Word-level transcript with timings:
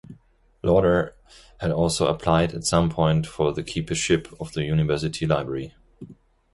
Lauder 0.63 1.13
had 1.59 1.69
also 1.71 2.07
applied 2.07 2.55
at 2.55 2.65
some 2.65 2.89
point 2.89 3.27
for 3.27 3.53
the 3.53 3.61
keepership 3.61 4.33
of 4.41 4.51
the 4.53 4.63
university 4.63 5.27
library. 5.27 5.75